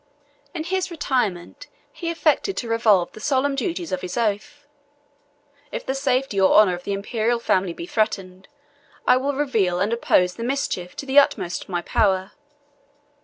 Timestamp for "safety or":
5.93-6.55